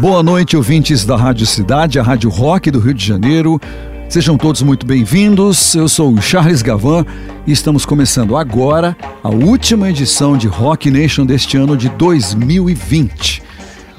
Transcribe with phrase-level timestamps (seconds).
[0.00, 3.60] Boa noite, ouvintes da Rádio Cidade, a Rádio Rock do Rio de Janeiro.
[4.08, 5.74] Sejam todos muito bem-vindos.
[5.74, 7.04] Eu sou o Charles Gavan
[7.44, 13.42] e estamos começando agora a última edição de Rock Nation deste ano de 2020.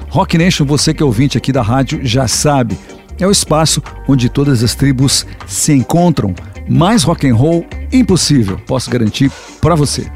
[0.08, 2.78] Rock Nation, você que é ouvinte aqui da rádio já sabe,
[3.18, 6.34] é o espaço onde todas as tribos se encontram.
[6.66, 10.10] Mais rock and roll impossível, posso garantir para você.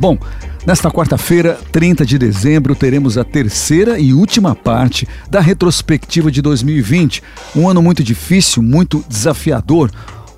[0.00, 0.18] Bom,
[0.64, 7.20] Nesta quarta-feira, 30 de dezembro, teremos a terceira e última parte da retrospectiva de 2020,
[7.56, 9.90] um ano muito difícil, muito desafiador,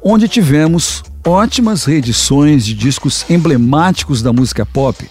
[0.02, 5.06] onde tivemos ótimas reedições de discos emblemáticos da música pop.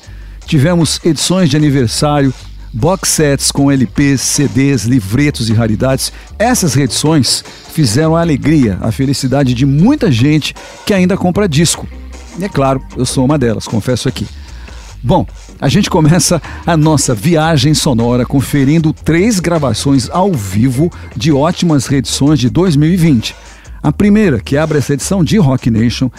[0.47, 2.33] Tivemos edições de aniversário,
[2.73, 6.11] box sets com LPs, CDs, livretos e raridades.
[6.39, 10.55] Essas reedições fizeram a alegria, a felicidade de muita gente
[10.88, 11.88] que ainda compra disco.
[12.39, 14.25] E é claro, eu sou uma delas, confesso aqui.
[15.05, 15.27] Bom,
[15.59, 22.39] a gente começa a nossa viagem sonora conferindo três gravações ao vivo de ótimas reedições
[22.39, 23.35] de 2020.
[23.81, 26.09] A primeira, que abre essa edição de Rock Nation,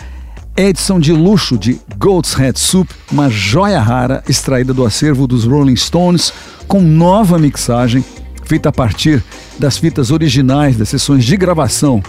[0.54, 5.44] é edição de luxo de Goat's Head Soup, uma joia rara extraída do acervo dos
[5.44, 6.30] Rolling Stones,
[6.68, 8.04] com nova mixagem
[8.44, 9.24] feita a partir
[9.58, 12.02] das fitas originais das sessões de gravação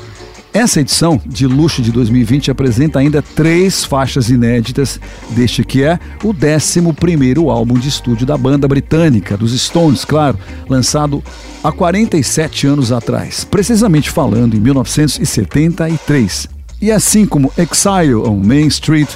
[0.55, 4.97] essa edição de luxo de 2020 apresenta ainda três faixas inéditas
[5.31, 10.39] deste que é o 11 álbum de estúdio da banda britânica, dos Stones, claro,
[10.69, 11.21] lançado
[11.61, 16.47] há 47 anos atrás, precisamente falando em 1973.
[16.81, 19.09] E assim como Exile on Main Street,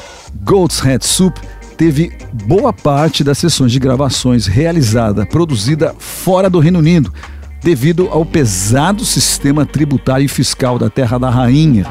[0.43, 1.39] Goat's Head Soup
[1.77, 7.13] teve boa parte das sessões de gravações realizada, produzida fora do Reino Unido,
[7.61, 11.85] devido ao pesado sistema tributário e fiscal da Terra da Rainha.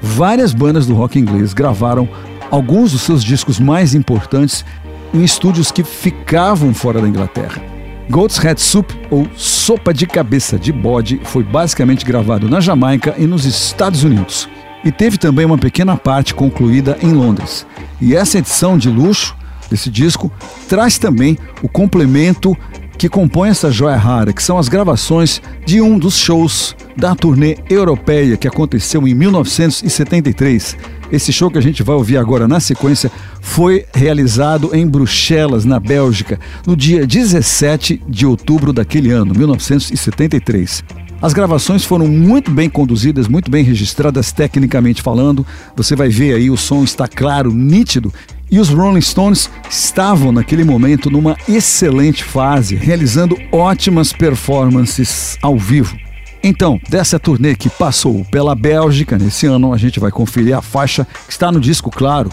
[0.00, 2.08] Várias bandas do rock inglês gravaram
[2.50, 4.64] alguns dos seus discos mais importantes
[5.12, 7.62] em estúdios que ficavam fora da Inglaterra.
[8.10, 13.26] Goat's Head Soup, ou Sopa de Cabeça de Bode, foi basicamente gravado na Jamaica e
[13.26, 14.48] nos Estados Unidos.
[14.84, 17.66] E teve também uma pequena parte concluída em Londres.
[18.00, 19.36] E essa edição de luxo
[19.70, 20.32] desse disco
[20.68, 22.56] traz também o complemento
[23.00, 27.56] que compõe essa joia rara, que são as gravações de um dos shows da turnê
[27.70, 30.76] europeia que aconteceu em 1973.
[31.10, 33.10] Esse show que a gente vai ouvir agora na sequência
[33.40, 40.84] foi realizado em Bruxelas, na Bélgica, no dia 17 de outubro daquele ano, 1973.
[41.22, 45.46] As gravações foram muito bem conduzidas, muito bem registradas tecnicamente falando.
[45.74, 48.12] Você vai ver aí o som está claro, nítido
[48.50, 55.96] e os Rolling Stones estavam naquele momento numa excelente fase, realizando ótimas performances ao vivo.
[56.42, 61.06] Então, dessa turnê que passou pela Bélgica nesse ano, a gente vai conferir a faixa
[61.26, 62.30] que está no disco, claro,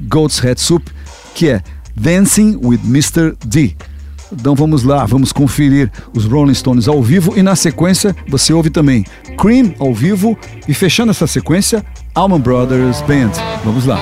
[0.00, 0.88] Goat's Head Soup,
[1.34, 1.62] que é
[1.94, 3.36] Dancing with Mr.
[3.44, 3.76] D.
[4.32, 8.70] Então vamos lá, vamos conferir os Rolling Stones ao vivo e na sequência você ouve
[8.70, 9.04] também
[9.36, 10.38] Cream ao vivo
[10.68, 13.32] e fechando essa sequência, Allman Brothers Band.
[13.64, 14.00] Vamos lá.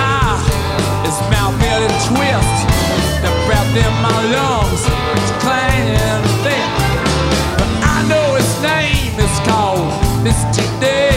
[0.00, 0.40] eye
[1.06, 1.56] is mouth
[2.08, 2.58] twist.
[3.24, 4.82] The breath in my lungs
[5.20, 5.30] is
[6.44, 6.70] thick.
[7.60, 8.26] But I know
[8.62, 9.12] name
[9.46, 9.92] called
[10.24, 10.64] Mr.
[10.80, 11.09] Dick.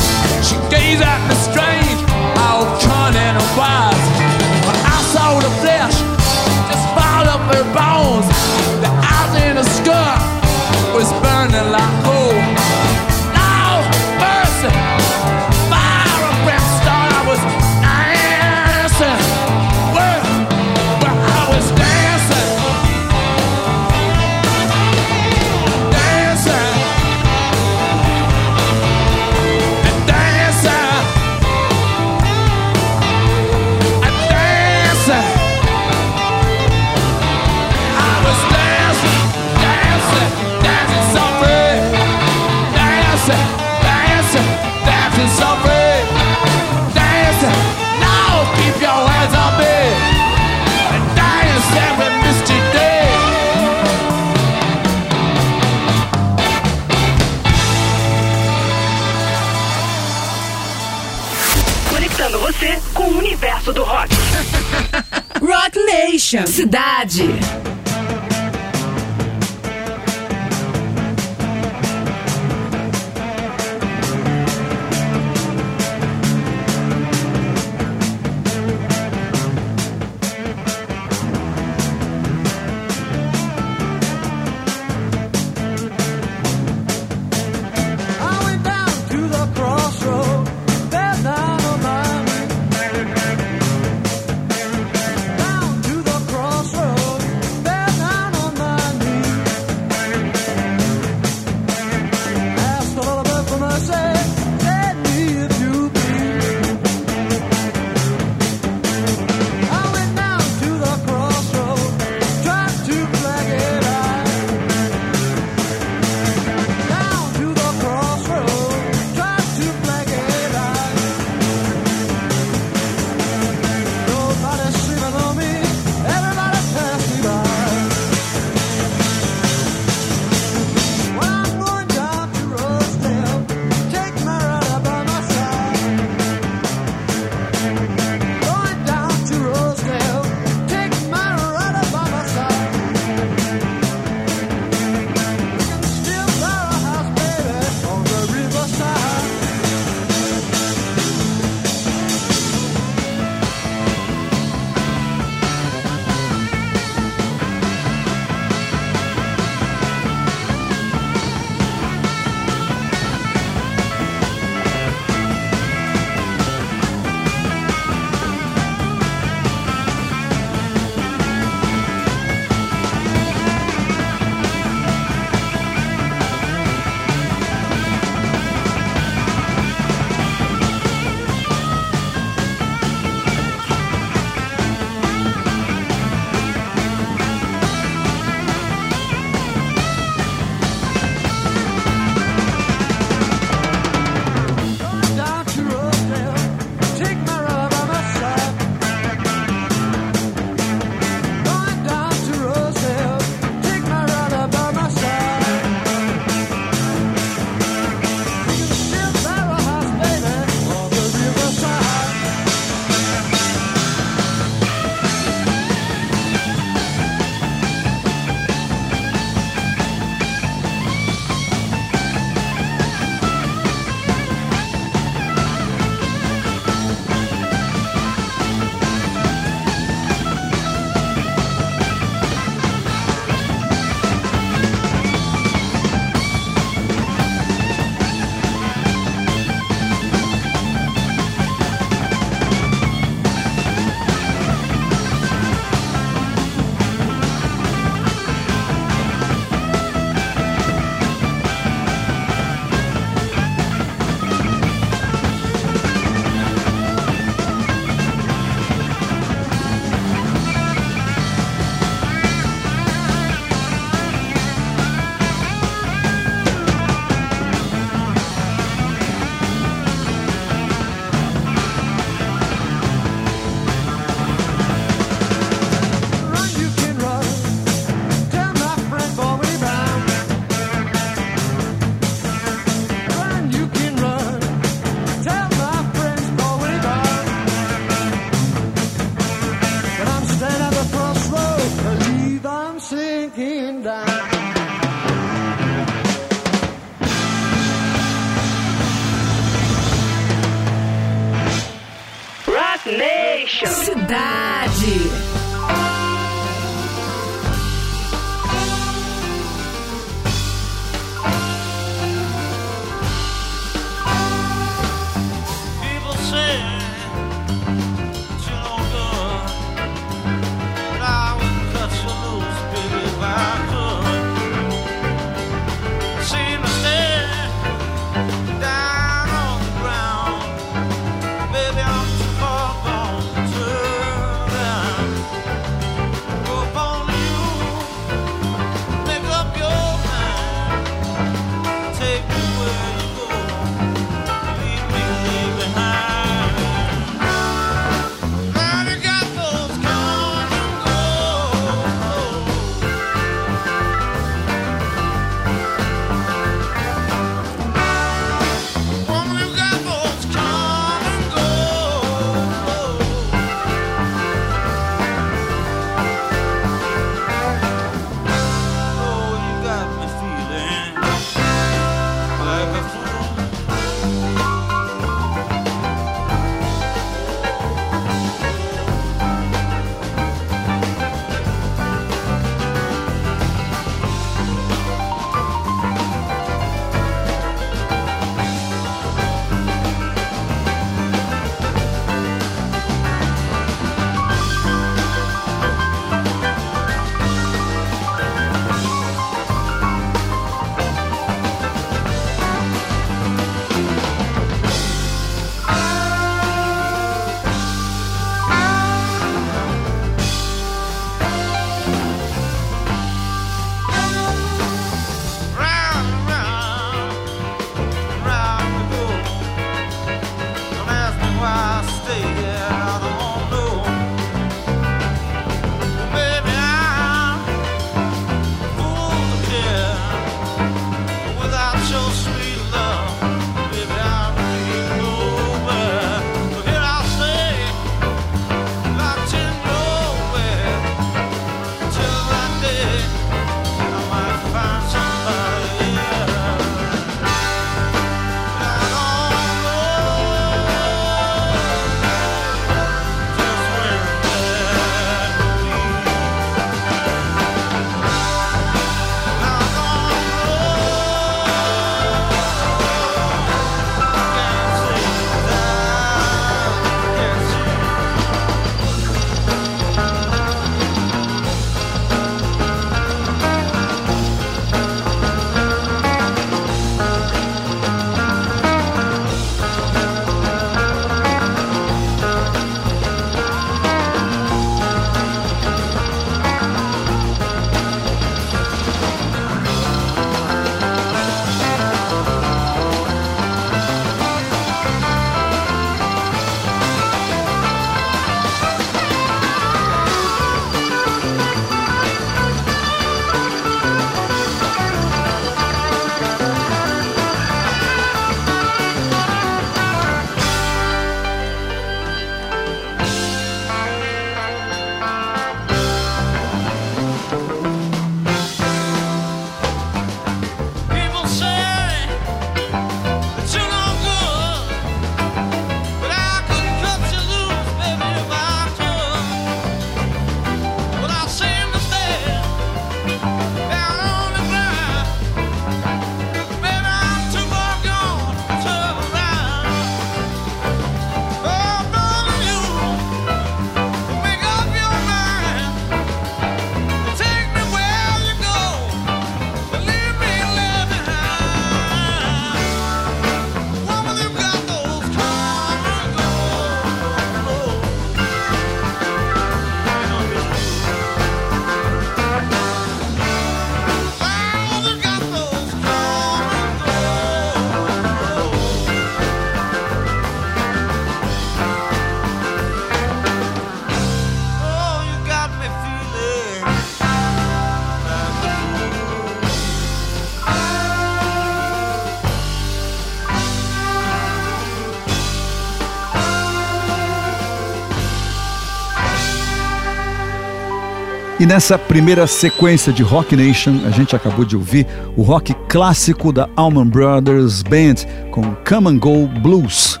[591.44, 596.32] E nessa primeira sequência de Rock Nation, a gente acabou de ouvir o rock clássico
[596.32, 597.96] da Allman Brothers Band
[598.30, 600.00] com Come and Go Blues.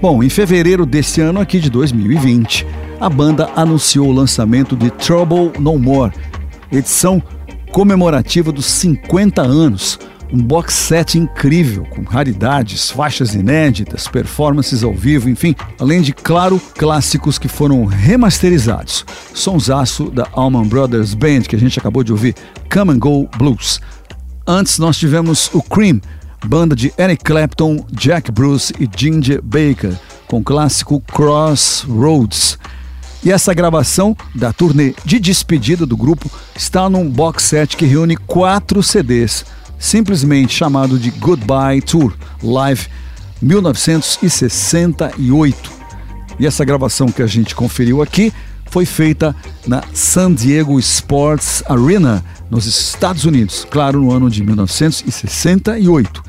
[0.00, 2.64] Bom, em fevereiro desse ano aqui de 2020,
[3.00, 6.12] a banda anunciou o lançamento de Trouble No More,
[6.70, 7.20] edição
[7.72, 9.98] comemorativa dos 50 anos,
[10.34, 16.60] um box set incrível, com raridades, faixas inéditas, performances ao vivo, enfim, além de, claro,
[16.74, 19.06] clássicos que foram remasterizados.
[19.32, 22.34] Sonsaço da Allman Brothers Band, que a gente acabou de ouvir,
[22.68, 23.80] Come and Go Blues.
[24.44, 26.00] Antes nós tivemos o Cream,
[26.44, 29.94] banda de Eric Clapton, Jack Bruce e Ginger Baker,
[30.26, 32.58] com o clássico Crossroads.
[33.22, 38.16] E essa gravação da turnê de despedida do grupo está num box set que reúne
[38.16, 39.46] quatro CDs
[39.84, 42.86] simplesmente chamado de Goodbye Tour Live
[43.42, 45.70] 1968.
[46.38, 48.32] E essa gravação que a gente conferiu aqui
[48.70, 56.24] foi feita na San Diego Sports Arena, nos Estados Unidos, claro, no ano de 1968.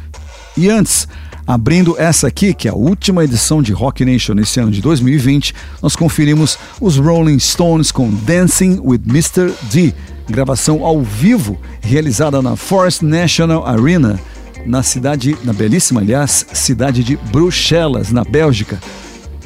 [0.57, 1.07] E antes,
[1.47, 5.55] abrindo essa aqui, que é a última edição de Rock Nation nesse ano de 2020,
[5.81, 9.53] nós conferimos os Rolling Stones com Dancing with Mr.
[9.71, 9.93] D,
[10.29, 14.19] gravação ao vivo realizada na Forest National Arena,
[14.65, 18.79] na cidade, na belíssima, aliás, cidade de Bruxelas, na Bélgica,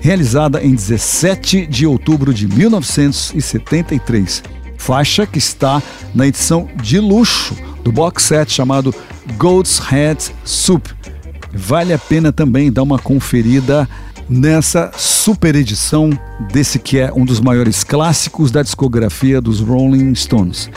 [0.02, 4.44] realizada em 17 de outubro de 1973.
[4.78, 5.84] Faixa que está
[6.16, 8.96] na edição de luxo do box set chamado
[9.38, 10.88] Goat's Head Soup.
[11.54, 13.90] Vale a pena também dar uma conferida
[14.30, 16.12] nessa super edição
[16.52, 20.70] desse que é um dos maiores clássicos da discografia dos Rolling Stones.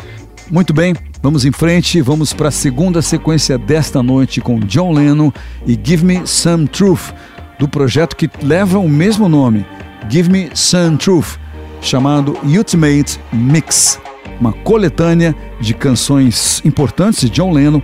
[0.51, 5.31] Muito bem, vamos em frente, vamos para a segunda sequência desta noite com John Lennon
[5.67, 7.13] e Give Me Some Truth,
[7.59, 9.67] do projeto que leva o mesmo nome,
[10.09, 11.39] Give Me Some Truth,
[11.83, 14.01] chamado Ultimate Mix,
[14.41, 17.83] uma coletânea de canções importantes de John Lennon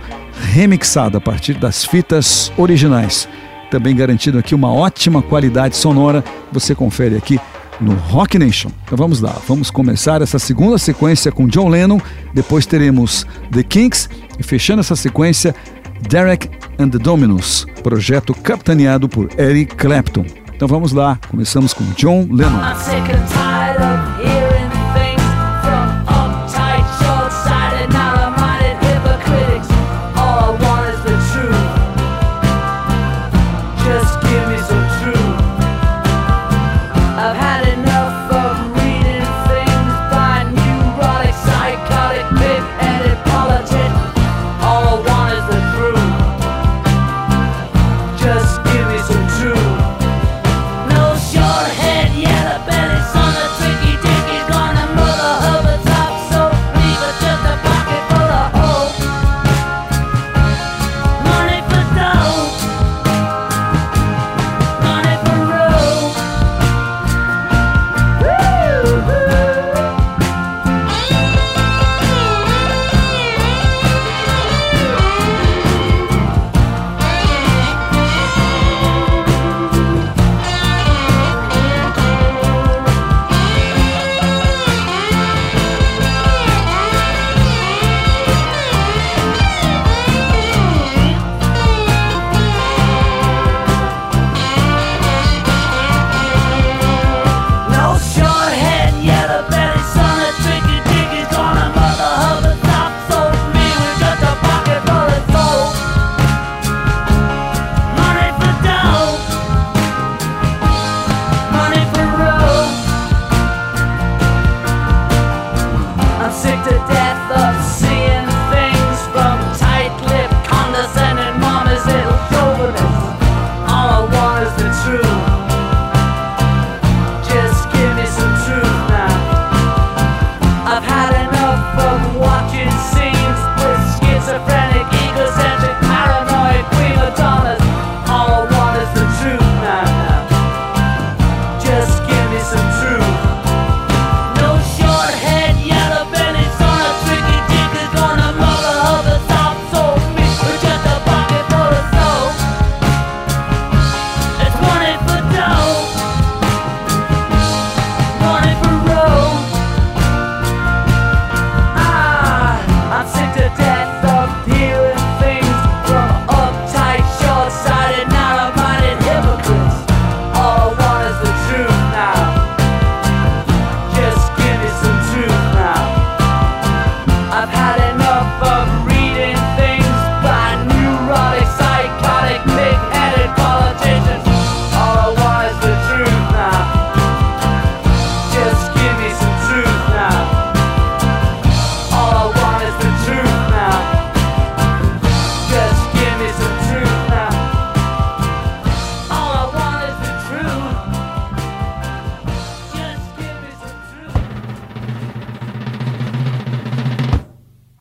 [0.51, 3.27] remixada a partir das fitas originais
[3.69, 6.23] também garantido aqui uma ótima qualidade sonora.
[6.51, 7.39] Você confere aqui
[7.79, 8.69] no Rock Nation.
[8.83, 11.99] Então vamos lá, vamos começar essa segunda sequência com John Lennon,
[12.33, 15.55] depois teremos The Kinks e fechando essa sequência
[16.07, 20.25] Derek and the Dominos, projeto capitaneado por Eric Clapton.
[20.53, 22.59] Então vamos lá, começamos com John Lennon.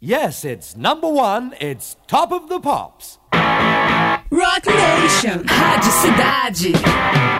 [0.08, 3.18] Yes, it's number one, it's top of the pops.
[3.30, 7.37] Rock Nation, Rádio Cidade.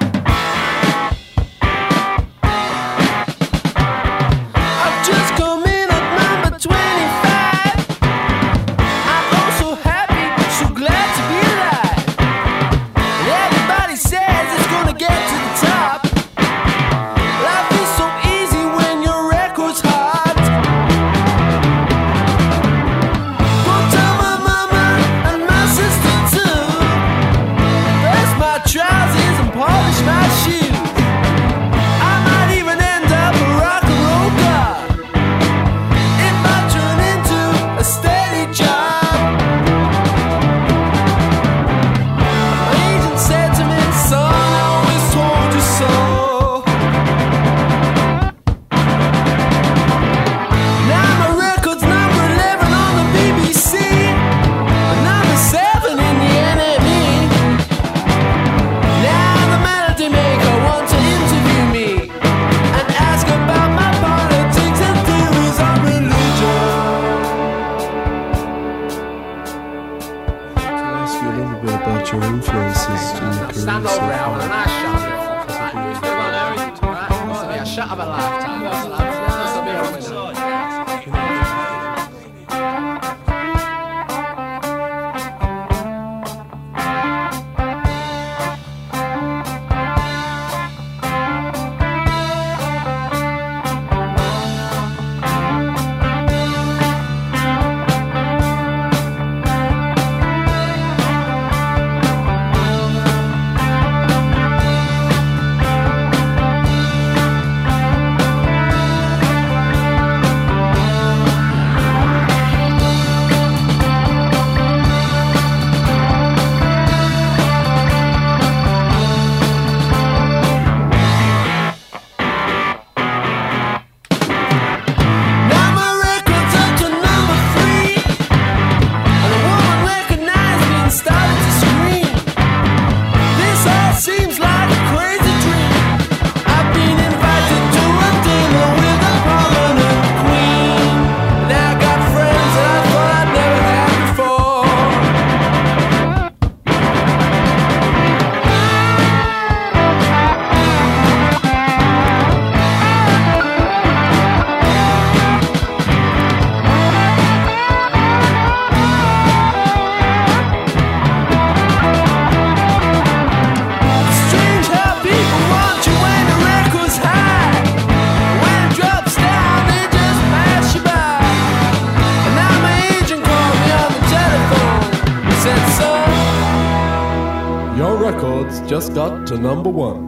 [179.29, 180.08] to number one.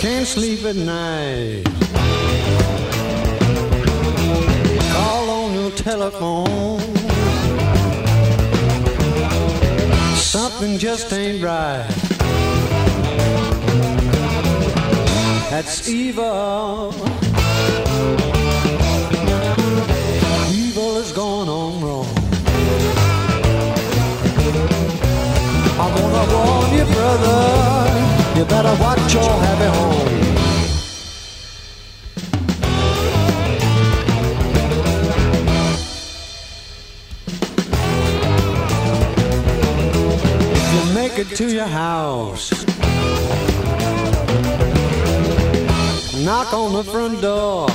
[0.00, 1.64] Can't sleep at night.
[4.92, 6.80] Call on your telephone.
[10.14, 11.86] Something just ain't right.
[15.50, 16.94] That's evil.
[20.52, 21.79] Evil is going on.
[25.90, 27.40] I'm gonna warn you, brother.
[28.36, 30.20] You better watch your happy home.
[40.56, 42.50] If you make it to your house,
[46.24, 47.68] knock on the front door.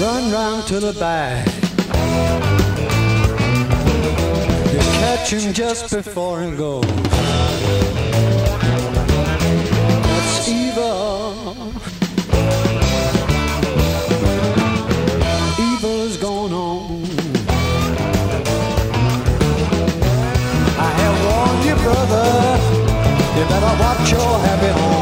[0.00, 1.46] Run round to the back
[5.00, 6.84] catch him just before he goes.
[10.06, 11.72] That's evil.
[15.68, 17.02] Evil is going on.
[20.86, 22.26] I have warned you, brother.
[23.36, 24.99] You better watch your happy home.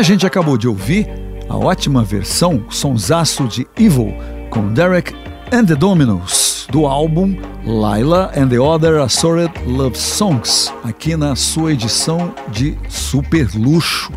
[0.00, 1.06] A gente acabou de ouvir
[1.46, 4.14] a ótima versão sonsaço de Evil
[4.48, 5.14] com Derek
[5.52, 7.36] and the Dominos do álbum
[7.66, 14.10] Lila and the Other Assorted Love Songs, aqui na sua edição de super luxo,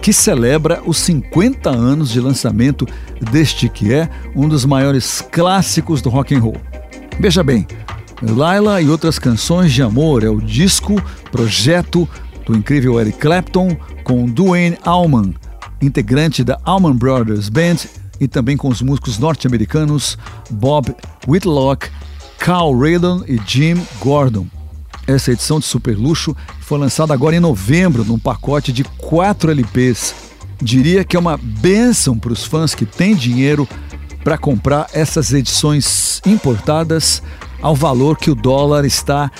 [0.00, 2.86] que celebra os 50 anos de lançamento
[3.30, 6.56] deste que é um dos maiores clássicos do rock and roll.
[7.20, 7.66] Veja bem,
[8.22, 10.94] Lila e outras canções de amor é o disco
[11.30, 12.08] projeto
[12.46, 13.76] do incrível Eric Clapton
[14.08, 15.34] com Duane Allman,
[15.82, 17.76] integrante da Allman Brothers Band,
[18.18, 20.16] e também com os músicos norte-americanos
[20.50, 20.96] Bob
[21.28, 21.90] Whitlock,
[22.38, 24.46] Carl Radon e Jim Gordon.
[25.06, 30.14] Essa edição de super luxo foi lançada agora em novembro num pacote de 4 LPs.
[30.60, 33.68] Diria que é uma benção para os fãs que têm dinheiro
[34.24, 37.22] para comprar essas edições importadas
[37.60, 39.30] ao valor que o dólar está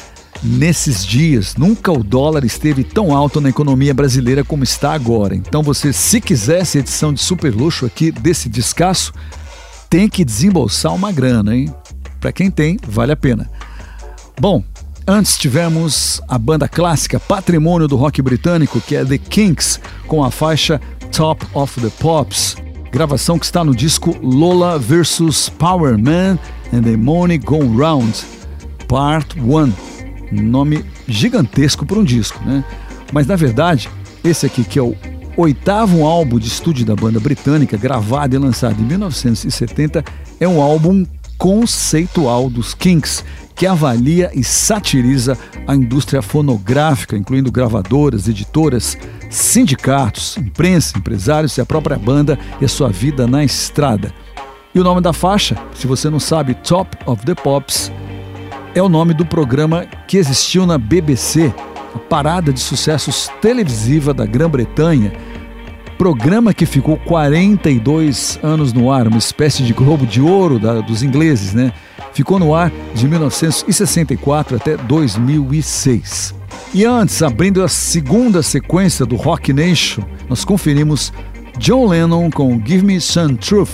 [0.43, 1.57] nesses dias.
[1.57, 5.35] Nunca o dólar esteve tão alto na economia brasileira como está agora.
[5.35, 9.13] Então você, se quiser essa edição de super luxo aqui desse descasso,
[9.89, 11.73] tem que desembolsar uma grana, hein?
[12.21, 13.49] Para quem tem, vale a pena.
[14.41, 14.63] Bom,
[15.07, 20.31] antes tivemos a banda clássica patrimônio do rock britânico, que é The Kinks, com a
[20.31, 20.81] faixa
[21.13, 22.57] Top of the Pops,
[22.93, 26.39] gravação que está no disco Lola vs Power Man
[26.73, 28.25] and the Money Gone Round,
[28.87, 29.98] Part 1
[30.33, 32.65] nome gigantesco para um disco, né?
[33.13, 33.89] Mas na verdade,
[34.23, 34.95] esse aqui que é o
[35.37, 40.05] oitavo álbum de estúdio da banda britânica, gravado e lançado em 1970,
[40.41, 41.07] é um álbum
[41.39, 48.97] conceitual dos Kinks, que avalia e satiriza a indústria fonográfica, incluindo gravadoras, editoras,
[49.31, 54.13] sindicatos, imprensa, empresários e a própria banda e a sua vida na estrada.
[54.75, 57.91] E o nome da faixa, se você não sabe, Top of the Pops,
[58.75, 61.53] é o nome do programa que existiu na BBC,
[61.95, 65.13] a parada de sucessos televisiva da Grã-Bretanha.
[65.97, 71.03] Programa que ficou 42 anos no ar, uma espécie de globo de ouro da- dos
[71.03, 71.73] ingleses, né?
[72.13, 76.35] Ficou no ar de 1964 até 2006.
[76.73, 81.13] E antes, abrindo a segunda sequência do Rock Nation, nós conferimos
[81.59, 83.71] John Lennon com Give Me Some Truth,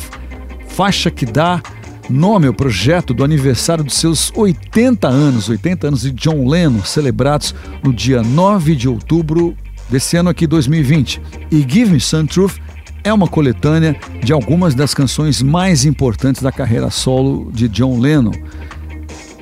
[0.66, 1.60] faixa que dá
[2.08, 7.54] nome ao projeto do aniversário dos seus 80 anos, 80 anos de John Lennon, celebrados
[7.82, 9.56] no dia 9 de outubro
[9.88, 11.20] desse ano aqui, 2020.
[11.50, 12.56] E Give Me Some Truth
[13.02, 18.32] é uma coletânea de algumas das canções mais importantes da carreira solo de John Lennon.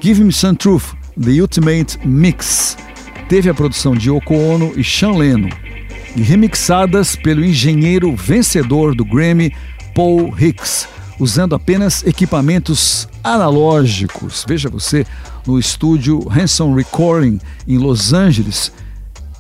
[0.00, 2.76] Give Me Some Truth, The Ultimate Mix,
[3.28, 5.48] teve a produção de Yoko Ono e Sean Lennon,
[6.16, 9.54] e remixadas pelo engenheiro vencedor do Grammy,
[9.94, 10.88] Paul Hicks,
[11.22, 14.44] usando apenas equipamentos analógicos.
[14.46, 15.06] Veja você
[15.46, 18.72] no estúdio Hanson Recording em Los Angeles,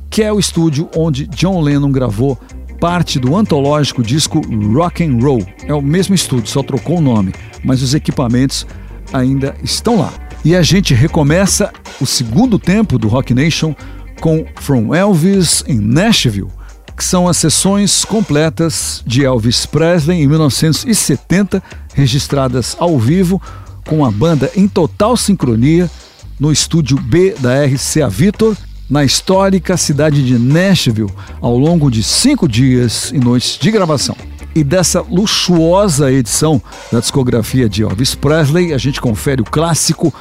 [0.08, 2.38] que é o estúdio onde John Lennon gravou
[2.78, 4.40] parte do antológico disco
[4.72, 5.44] Rock and Roll.
[5.64, 8.64] É o mesmo estúdio, só trocou o nome, mas os equipamentos
[9.12, 10.12] ainda estão lá.
[10.44, 13.74] E a gente recomeça o segundo tempo do Rock Nation
[14.20, 16.48] com From Elvis em Nashville,
[16.96, 21.62] que são as sessões completas de Elvis Presley em 1970,
[21.94, 23.40] registradas ao vivo
[23.86, 25.90] com a banda em total sincronia
[26.38, 28.56] no estúdio B da RCA Victor,
[28.88, 34.16] na histórica cidade de Nashville, ao longo de cinco dias e noites de gravação.
[34.54, 40.12] E dessa luxuosa edição da discografia de Elvis Presley, a gente confere o clássico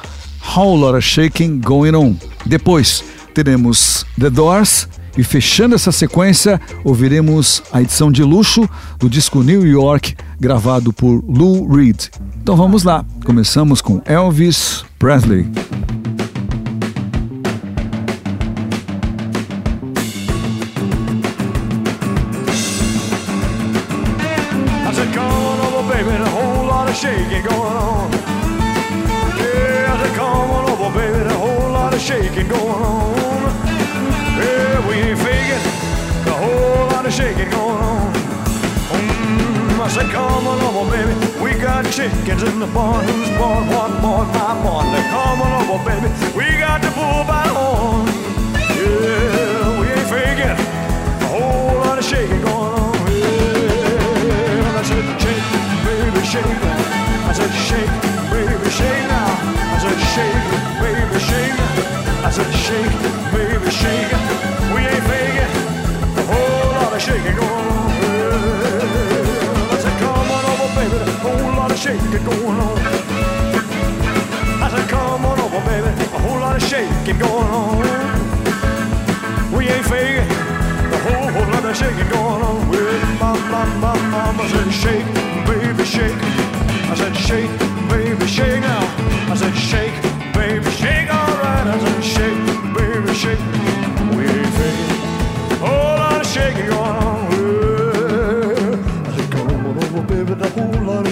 [0.56, 2.16] Whole Lotta Shaking Going On.
[2.46, 3.04] Depois
[3.34, 9.66] teremos The Doors e fechando essa sequência, ouviremos a edição de luxo do disco New
[9.66, 12.08] York, gravado por Lou Reed.
[12.40, 15.46] Então vamos lá, começamos com Elvis Presley.
[32.02, 33.71] Shaking going on.
[34.38, 35.64] Yeah, we ain't faking,
[36.26, 38.12] a whole lot of shaking going on.
[38.96, 43.04] Mm, I said, come on over, baby, we got chickens in the barn.
[43.06, 44.86] Who's born, what born, my born.
[44.92, 48.06] Now, come on over, baby, we got the bull by the horn.
[48.80, 52.92] Yeah, we ain't faking, a whole lot of shaking going on.
[53.12, 55.46] Yeah, I said, shake,
[55.84, 56.62] baby, shake.
[57.28, 57.94] I said, shake,
[58.32, 59.30] baby, shake now.
[59.74, 60.44] I said, shake,
[60.80, 61.58] baby, shake.
[62.24, 63.11] I said, shake,
[63.72, 64.12] shake.
[64.74, 65.52] We ain't faking,
[66.20, 67.90] a whole lot of shaking going on.
[69.72, 72.78] I said, come on over, baby, a whole lot of shaking going on.
[74.64, 77.82] I said, come on over, baby, a whole lot of shaking going on.
[79.56, 80.28] We ain't faking,
[80.92, 82.68] a whole, whole lot of shaking going on.
[82.68, 85.06] With my, my, my mama said, shake,
[85.48, 86.18] baby, shake.
[86.92, 87.50] I said, shake,
[87.88, 88.84] baby, shake now.
[89.32, 89.96] I said, shake,
[90.34, 91.66] baby, shake, all right.
[91.66, 92.01] I said,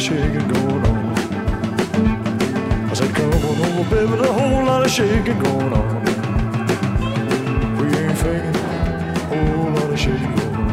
[0.01, 1.15] of shaking going on.
[2.91, 6.05] I said, come on over, baby, the whole lot of shaking going on.
[7.77, 8.55] We ain't faking,
[9.29, 10.73] whole lot of shaking going on.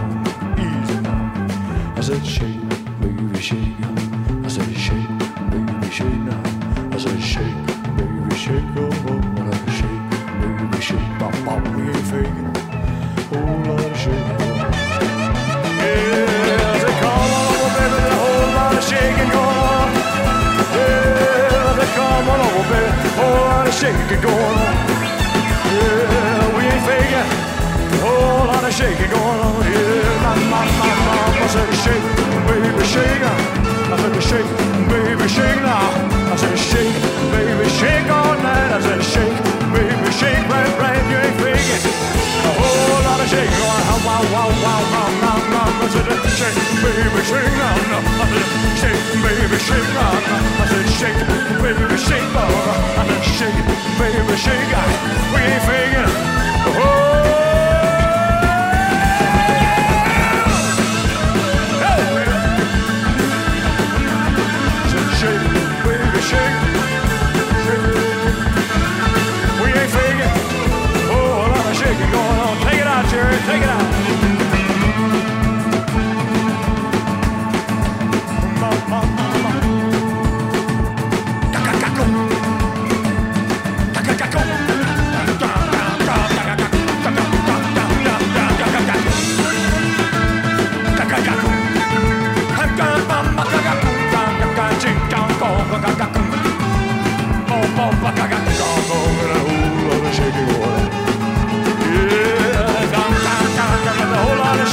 [0.59, 1.97] Easy now.
[1.97, 2.69] I said, shake,
[3.01, 3.75] baby, shake.
[4.45, 5.11] I said, shake,
[5.51, 6.41] baby, shake now.
[6.93, 7.59] I said, shake,
[7.97, 8.63] baby, shake.
[8.77, 10.03] Oh, oh, shake,
[10.41, 11.19] baby, shake.
[11.19, 12.46] Bop, bop, we ain't faking,
[22.17, 24.73] come on over, baby, whole lot of shaking going on.
[25.69, 27.29] Yeah, we ain't faking.
[28.01, 29.61] Whole lot of shaking going on.
[29.69, 31.45] Yeah, my, my, my, my.
[31.45, 32.05] I said, shake,
[32.49, 33.21] baby, shake.
[33.21, 34.49] I said, shake,
[34.89, 35.93] baby, shake now.
[36.33, 36.97] I said, shake,
[37.29, 38.71] baby, shake all night.
[38.73, 39.37] I said, shake,
[39.69, 41.03] baby, shake right, right.
[41.11, 41.83] You ain't faking.
[42.49, 43.99] A whole lot of shaking going on.
[44.07, 45.85] Wow, wow, wow, wow, wow, wow.
[45.85, 47.77] I said, shake, baby, shake now.
[48.17, 48.47] I said,
[48.81, 50.17] shake, baby, shake now.
[50.17, 50.76] I said,
[54.37, 54.85] chega
[55.33, 55.66] e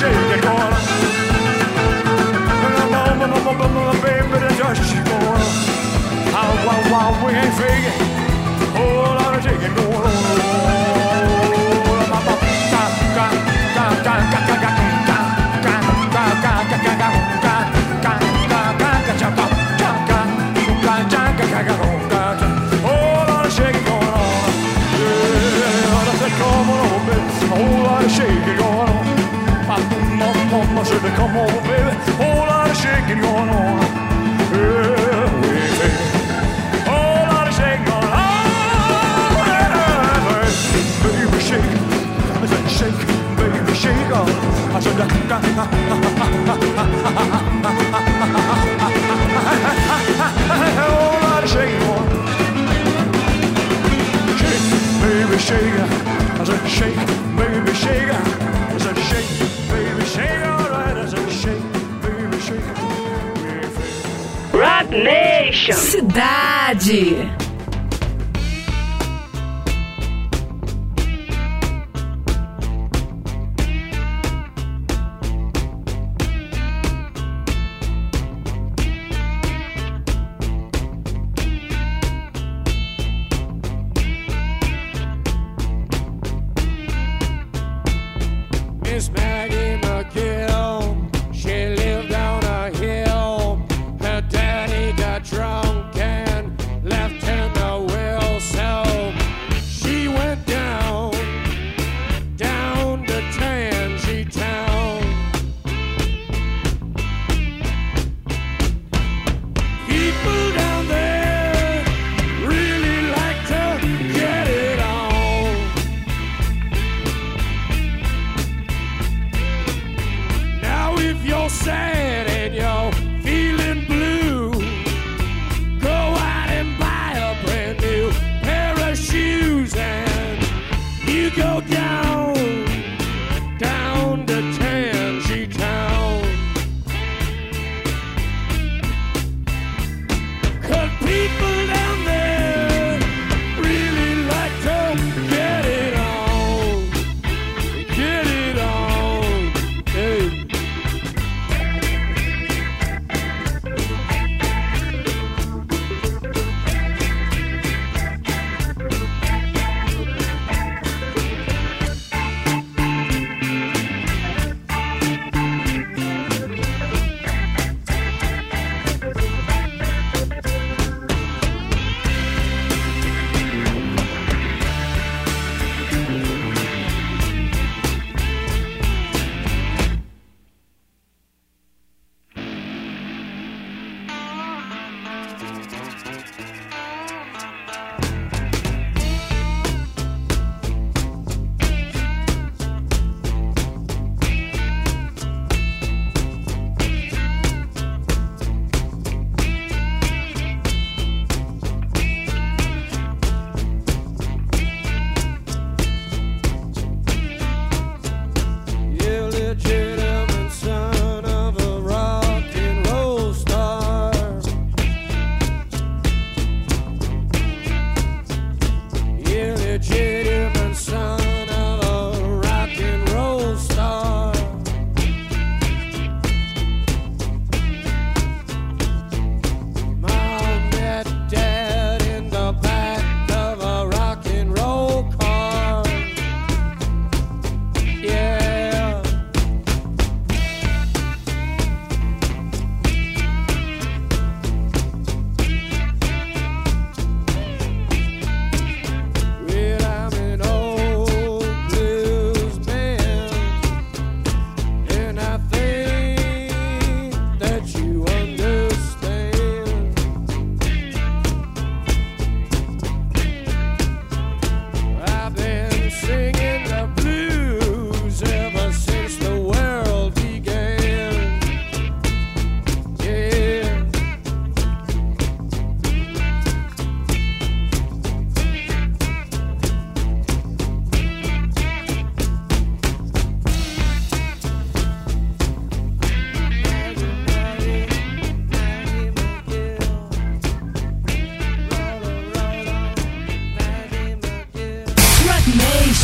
[0.05, 0.75] shake it, gonna.
[4.03, 4.51] Baby, the
[5.05, 5.45] gonna.
[7.25, 7.99] We ain't faking.
[8.77, 9.43] Whole lot of
[9.77, 10.54] going on.
[30.85, 31.97] Said to come over, baby.
[32.21, 33.81] Whole lot of shaking going on.
[34.53, 35.89] Yeah, baby.
[36.85, 38.25] Whole lot of shaking going on.
[41.03, 41.41] Baby.
[41.41, 41.73] shake.
[42.37, 43.01] I said, shake,
[43.39, 44.13] baby, shake.
[44.13, 47.44] I said, ha, ha, ha, ha, ha, ha, ha, ha.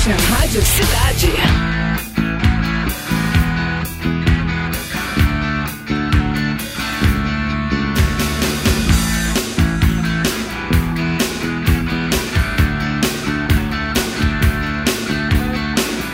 [0.00, 1.36] Rocha, Rádio Cidade.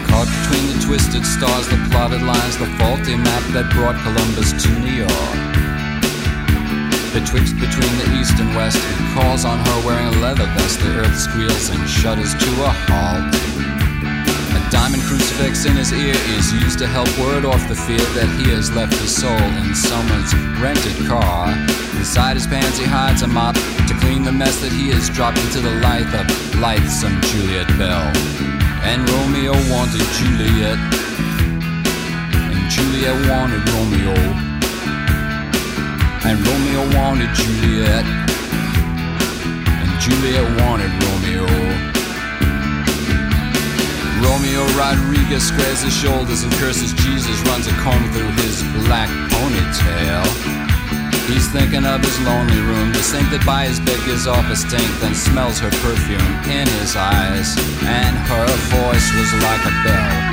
[0.09, 4.69] Caught between the twisted stars, the plotted lines, the faulty map that brought Columbus to
[4.81, 5.56] New York.
[7.17, 10.81] Betwixt between the east and west, he calls on her wearing a leather vest.
[10.81, 13.33] The earth squeals and shudders to a halt.
[14.53, 18.29] A diamond crucifix in his ear is used to help ward off the fear that
[18.37, 21.57] he has left his soul in someone's rented car.
[21.97, 23.55] Inside his pants, he hides a mop
[23.89, 26.29] to clean the mess that he has dropped into the life of
[26.61, 28.13] lightsome Juliet Bell.
[28.85, 30.77] And Romeo wanted Juliet,
[32.53, 34.46] and Juliet wanted Romeo,
[36.27, 38.05] and Romeo wanted Juliet,
[39.79, 41.47] and Juliet wanted Romeo.
[44.27, 50.27] Romeo Rodriguez squares his shoulders and curses Jesus, runs a comb through his black ponytail.
[51.31, 52.93] He's thinking of his lonely room,
[53.31, 57.55] that by his bed gives off a stink, then smells her perfume in his eyes,
[57.87, 60.26] and her voice was like a bell.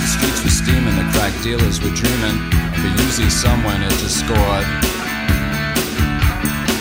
[0.00, 2.36] The streets were steaming, the crack dealers were dreaming
[2.72, 4.64] of a Uzi someone had just scored.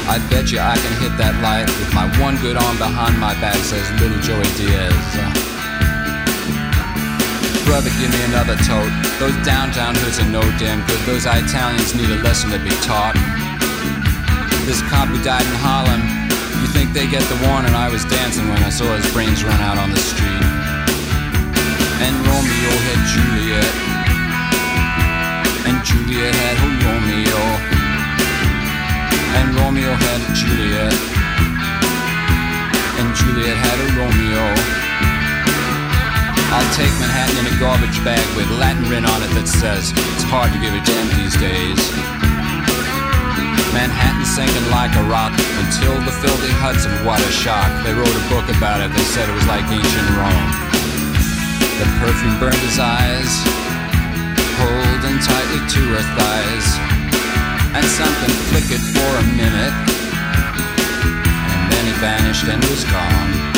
[0.08, 3.36] I bet you I can hit that light with my one good arm behind my
[3.38, 4.96] back, says little Joey Diaz.
[7.68, 8.90] Brother, give me another tote.
[9.22, 10.98] Those downtown hoods are no damn good.
[11.06, 13.14] Those Italians need a lesson to be taught.
[14.66, 16.02] This cop who died in Harlem,
[16.64, 17.78] you think they get the warning?
[17.78, 20.89] I was dancing when I saw his brains run out on the street.
[22.00, 23.74] And Romeo had Juliet,
[25.68, 27.42] and Juliet had Romeo.
[29.36, 30.96] And Romeo had a Juliet.
[33.00, 34.46] And Juliet had a Romeo.
[36.56, 40.26] I'll take Manhattan in a garbage bag with Latin written on it that says it's
[40.26, 41.80] hard to give a damn these days.
[43.70, 45.32] Manhattan sinking like a rock
[45.62, 47.70] until the filthy Hudson, what a shock.
[47.86, 50.69] They wrote a book about it, they said it was like ancient Rome.
[51.80, 53.32] The perfume burned his eyes,
[54.60, 56.68] holding tightly to her thighs
[57.74, 59.76] and something flickered for a minute,
[61.08, 63.49] and then he vanished and was gone.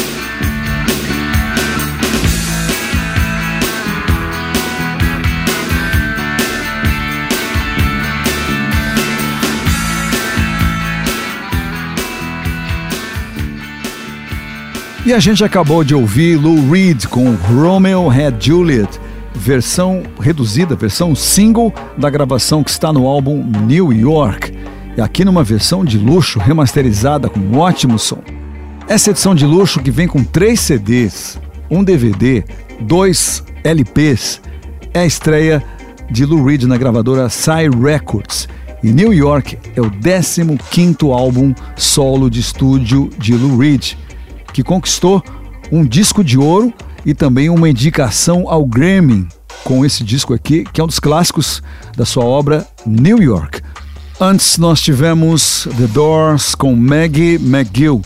[15.04, 19.00] E a gente acabou de ouvir Lou Reed com Romeo Had Juliet,
[19.34, 24.54] versão reduzida, versão single da gravação que está no álbum New York.
[24.96, 28.22] E aqui numa versão de luxo, remasterizada com um ótimo som.
[28.88, 32.44] Essa edição de luxo que vem com três CDs, um DVD,
[32.82, 34.40] dois LPs,
[34.94, 35.64] é a estreia
[36.12, 38.48] de Lou Reed na gravadora Psy Records.
[38.84, 43.94] E New York é o 15º álbum solo de estúdio de Lou Reed,
[44.54, 45.24] que conquistou
[45.72, 46.74] um disco de ouro
[47.06, 49.28] e também uma indicação ao Grammy
[49.64, 51.62] com esse disco aqui, que é um dos clássicos
[51.96, 53.62] da sua obra New York.
[54.20, 58.02] Antes nós tivemos The Doors com Maggie McGill,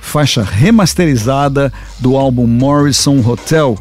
[0.00, 3.78] faixa remasterizada do álbum Morrison Hotel,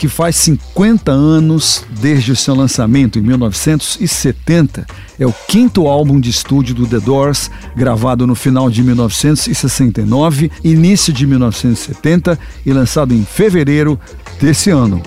[0.00, 4.86] que faz 50 anos desde o seu lançamento em 1970.
[5.18, 11.12] É o quinto álbum de estúdio do The Doors, gravado no final de 1969, início
[11.12, 14.00] de 1970 e lançado em fevereiro
[14.40, 15.02] desse ano.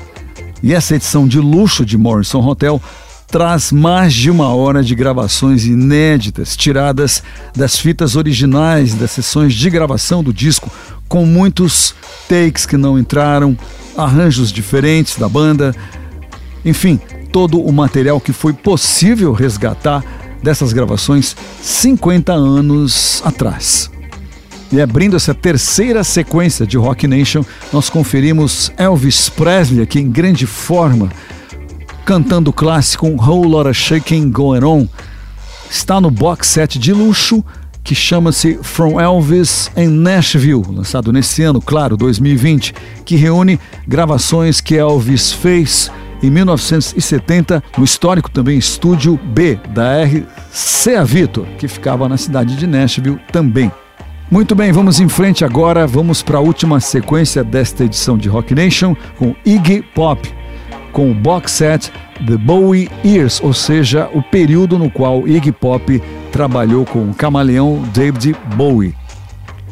[0.61, 2.79] E essa edição de luxo de Morrison Hotel
[3.25, 7.23] traz mais de uma hora de gravações inéditas, tiradas
[7.55, 10.69] das fitas originais das sessões de gravação do disco,
[11.13, 11.93] com muitos
[12.27, 13.55] takes que não entraram,
[13.95, 15.71] arranjos diferentes da banda,
[16.65, 16.99] enfim,
[17.31, 20.03] todo o material que foi possível resgatar
[20.41, 23.91] dessas gravações 50 anos atrás.
[24.71, 30.47] E abrindo essa terceira sequência de Rock Nation, nós conferimos Elvis Presley aqui em grande
[30.47, 31.11] forma,
[32.03, 34.87] cantando o clássico Whole Lotta Shaking Going On.
[35.69, 37.45] Está no box set de luxo
[37.83, 42.73] que chama-se From Elvis em Nashville, lançado nesse ano, claro, 2020,
[43.03, 51.03] que reúne gravações que Elvis fez em 1970 no histórico também estúdio B da RCA
[51.03, 53.69] Victor, que ficava na cidade de Nashville também.
[54.31, 58.55] Muito bem, vamos em frente agora, vamos para a última sequência desta edição de Rock
[58.55, 60.33] Nation com Iggy Pop,
[60.93, 61.91] com o box set
[62.25, 67.83] The Bowie Years, ou seja, o período no qual Iggy Pop trabalhou com o camaleão
[67.93, 68.95] David Bowie.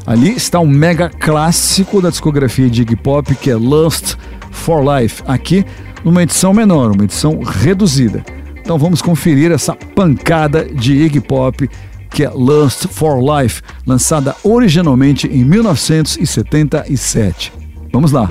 [0.06, 4.18] Ali está um mega clássico da discografia de Iggy Pop que é Lust
[4.50, 5.24] for Life.
[5.26, 5.66] Aqui
[6.04, 8.26] numa edição menor, uma edição reduzida.
[8.60, 11.70] Então vamos conferir essa pancada de Iggy Pop
[12.10, 17.54] que é Lust for Life, lançada originalmente em 1977.
[17.92, 18.30] Vamos lá.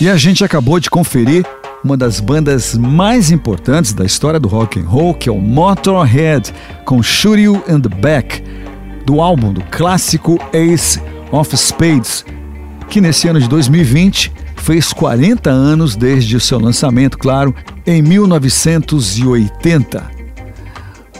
[0.00, 1.44] E a gente acabou de conferir
[1.82, 6.54] uma das bandas mais importantes da história do rock and roll, que é o Motorhead,
[6.84, 8.40] com Shoot You in the Back,
[9.04, 12.24] do álbum do clássico Ace of Spades,
[12.88, 17.52] que nesse ano de 2020 fez 40 anos desde o seu lançamento, claro,
[17.84, 20.18] em 1980.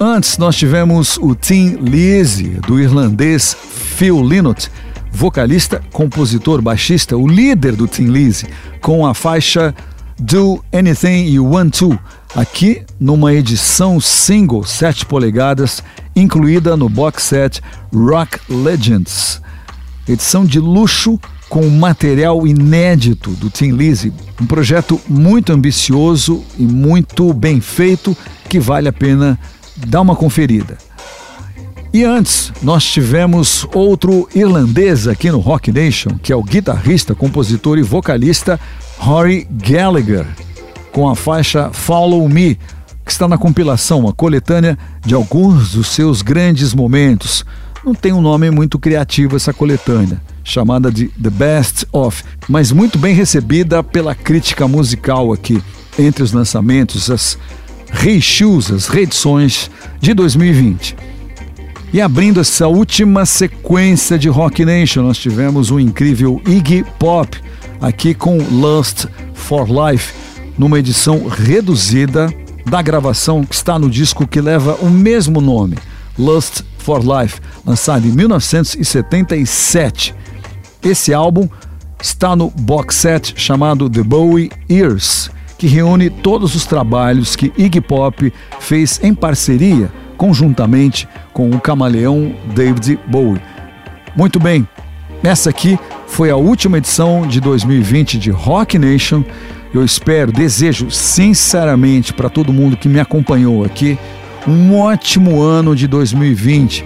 [0.00, 3.56] Antes nós tivemos o Tim Lizzy, do irlandês
[3.96, 4.70] Phil Lynott,
[5.12, 8.46] vocalista, compositor, baixista, o líder do Tim Lizzy,
[8.80, 9.74] com a faixa
[10.18, 11.98] Do Anything You Want To,
[12.34, 15.82] aqui numa edição single 7 polegadas,
[16.14, 17.60] incluída no box set
[17.92, 19.40] Rock Legends.
[20.08, 27.32] Edição de luxo com material inédito do Tim Lizzy, um projeto muito ambicioso e muito
[27.32, 28.16] bem feito
[28.48, 29.38] que vale a pena
[29.76, 30.87] dar uma conferida.
[31.92, 37.78] E antes, nós tivemos outro irlandês aqui no Rock Nation, que é o guitarrista, compositor
[37.78, 38.60] e vocalista
[38.98, 40.26] Rory Gallagher,
[40.92, 42.58] com a faixa Follow Me,
[43.06, 47.42] que está na compilação, uma coletânea de alguns dos seus grandes momentos.
[47.82, 52.98] Não tem um nome muito criativo essa coletânea, chamada de The Best of, mas muito
[52.98, 55.62] bem recebida pela crítica musical aqui,
[55.98, 57.38] entre os lançamentos, as
[57.90, 59.70] reissues, as reedições
[60.02, 61.07] de 2020.
[61.90, 67.40] E abrindo essa última sequência de Rock Nation, nós tivemos o incrível Iggy Pop,
[67.80, 70.12] aqui com Lust for Life,
[70.58, 72.30] numa edição reduzida
[72.66, 75.78] da gravação que está no disco que leva o mesmo nome,
[76.18, 80.14] Lust for Life, lançado em 1977.
[80.82, 81.48] Esse álbum
[82.02, 87.80] está no box set chamado The Bowie Years, que reúne todos os trabalhos que Iggy
[87.80, 88.30] Pop
[88.60, 93.40] fez em parceria, conjuntamente com o camaleão David Bowie.
[94.14, 94.68] Muito bem,
[95.22, 99.22] essa aqui foi a última edição de 2020 de Rock Nation.
[99.72, 103.96] Eu espero, desejo sinceramente para todo mundo que me acompanhou aqui
[104.46, 106.84] um ótimo ano de 2020.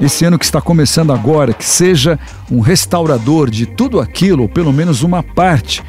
[0.00, 2.18] Esse ano que está começando agora, que seja
[2.50, 5.82] um restaurador de tudo aquilo, ou pelo menos uma parte,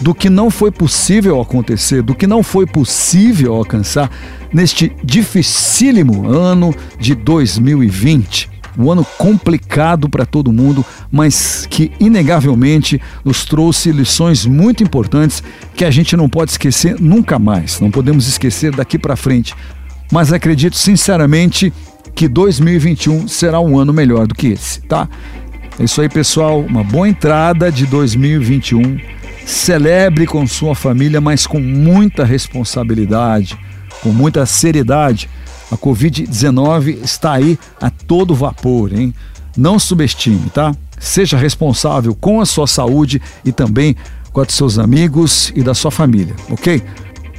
[0.00, 4.10] do que não foi possível acontecer, do que não foi possível alcançar
[4.52, 8.48] neste dificílimo ano de 2020.
[8.78, 15.42] Um ano complicado para todo mundo, mas que inegavelmente nos trouxe lições muito importantes
[15.74, 17.80] que a gente não pode esquecer nunca mais.
[17.80, 19.54] Não podemos esquecer daqui para frente.
[20.10, 21.72] Mas acredito sinceramente
[22.14, 25.08] que 2021 será um ano melhor do que esse, tá?
[25.78, 26.60] É isso aí, pessoal.
[26.60, 29.19] Uma boa entrada de 2021.
[29.44, 33.58] Celebre com sua família, mas com muita responsabilidade,
[34.02, 35.28] com muita seriedade.
[35.70, 39.14] A Covid-19 está aí a todo vapor, hein?
[39.56, 40.74] Não subestime, tá?
[40.98, 43.96] Seja responsável com a sua saúde e também
[44.32, 46.82] com a dos seus amigos e da sua família, ok?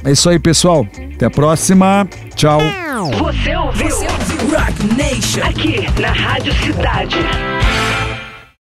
[0.04, 0.86] É isso aí, pessoal.
[1.14, 2.08] Até a próxima.
[2.34, 2.60] Tchau.
[3.18, 3.88] Você ouviu?
[3.88, 4.58] Você ouviu?
[4.58, 5.42] Rock Nation.
[5.42, 7.16] Aqui na Rádio Cidade.